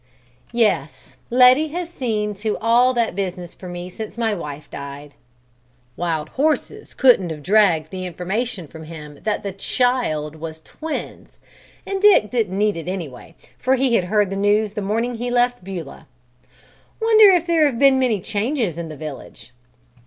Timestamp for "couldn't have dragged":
6.95-7.91